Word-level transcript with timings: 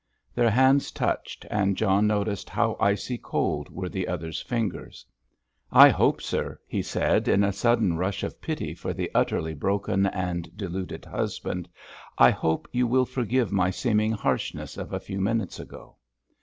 Their 0.33 0.49
hands 0.49 0.89
touched 0.89 1.45
and 1.51 1.77
John 1.77 2.07
noticed 2.07 2.49
how 2.49 2.75
icy 2.79 3.19
cold 3.19 3.69
were 3.69 3.87
the 3.87 4.07
other's 4.07 4.41
fingers. 4.41 5.05
"I 5.71 5.89
hope, 5.89 6.23
sir," 6.23 6.59
he 6.65 6.81
said, 6.81 7.27
in 7.27 7.43
a 7.43 7.53
sudden 7.53 7.95
rush 7.97 8.23
of 8.23 8.41
pity 8.41 8.73
for 8.73 8.95
the 8.95 9.11
utterly 9.13 9.53
broken 9.53 10.07
and 10.07 10.57
deluded 10.57 11.05
husband, 11.05 11.69
"I 12.17 12.31
hope 12.31 12.67
you 12.71 12.87
will 12.87 13.05
forgive 13.05 13.51
my 13.51 13.69
seeming 13.69 14.11
harshness 14.13 14.75
of 14.75 14.91
a 14.91 14.99
few 14.99 15.21
minutes 15.21 15.59
ago." 15.59 15.97